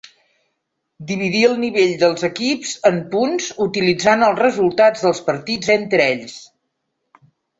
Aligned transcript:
Dividir 1.09 1.41
el 1.49 1.51
nivell 1.63 1.91
dels 2.03 2.25
equips 2.27 2.71
en 2.91 2.97
punts 3.11 3.51
utilitzant 3.67 4.27
els 4.29 4.41
resultats 4.45 5.05
dels 5.07 5.23
partits 5.29 5.73
entre 5.77 6.03
ells. 6.15 6.41